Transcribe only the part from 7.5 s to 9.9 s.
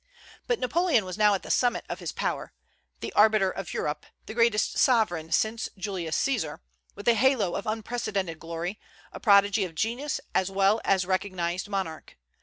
of unprecedented glory, a prodigy of